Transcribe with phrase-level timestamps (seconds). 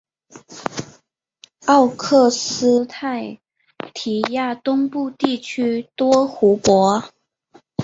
[1.67, 3.37] 奥克施泰
[3.93, 7.03] 提亚东部地区多湖泊。